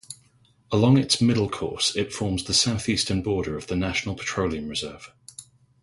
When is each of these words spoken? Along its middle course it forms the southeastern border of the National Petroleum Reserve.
Along 0.71 0.97
its 0.97 1.21
middle 1.21 1.47
course 1.47 1.95
it 1.95 2.11
forms 2.11 2.43
the 2.45 2.55
southeastern 2.55 3.21
border 3.21 3.55
of 3.55 3.67
the 3.67 3.75
National 3.75 4.15
Petroleum 4.15 4.67
Reserve. 4.67 5.11